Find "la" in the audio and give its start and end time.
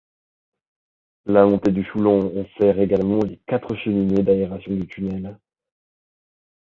1.27-1.45